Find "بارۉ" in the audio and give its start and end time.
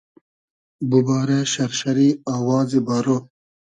2.87-3.07